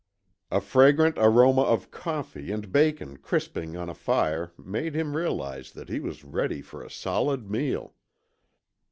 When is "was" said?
5.99-6.23